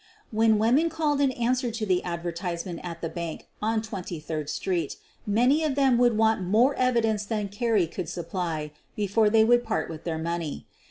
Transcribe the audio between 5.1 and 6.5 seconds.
many of them would want